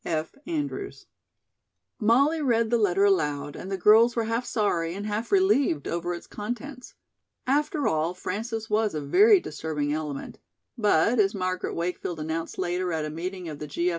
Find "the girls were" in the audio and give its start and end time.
3.71-4.23